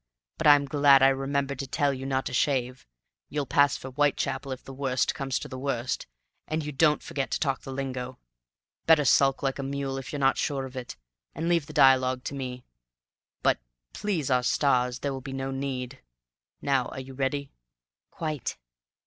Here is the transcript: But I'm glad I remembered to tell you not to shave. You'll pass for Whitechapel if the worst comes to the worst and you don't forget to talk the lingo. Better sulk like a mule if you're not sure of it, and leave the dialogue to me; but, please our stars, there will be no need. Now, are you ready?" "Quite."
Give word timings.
But 0.39 0.47
I'm 0.47 0.65
glad 0.65 1.03
I 1.03 1.09
remembered 1.09 1.59
to 1.59 1.67
tell 1.67 1.93
you 1.93 2.07
not 2.07 2.25
to 2.25 2.33
shave. 2.33 2.87
You'll 3.29 3.45
pass 3.45 3.77
for 3.77 3.89
Whitechapel 3.91 4.51
if 4.51 4.63
the 4.63 4.73
worst 4.73 5.13
comes 5.13 5.37
to 5.37 5.47
the 5.47 5.59
worst 5.59 6.07
and 6.47 6.65
you 6.65 6.71
don't 6.71 7.03
forget 7.03 7.29
to 7.29 7.39
talk 7.39 7.61
the 7.61 7.71
lingo. 7.71 8.17
Better 8.87 9.05
sulk 9.05 9.43
like 9.43 9.59
a 9.59 9.61
mule 9.61 9.99
if 9.99 10.11
you're 10.11 10.17
not 10.19 10.39
sure 10.39 10.65
of 10.65 10.75
it, 10.75 10.97
and 11.35 11.47
leave 11.47 11.67
the 11.67 11.71
dialogue 11.71 12.23
to 12.23 12.33
me; 12.33 12.65
but, 13.43 13.59
please 13.93 14.31
our 14.31 14.41
stars, 14.41 14.97
there 15.01 15.13
will 15.13 15.21
be 15.21 15.33
no 15.33 15.51
need. 15.51 16.01
Now, 16.63 16.87
are 16.87 16.99
you 16.99 17.13
ready?" 17.13 17.51
"Quite." 18.09 18.57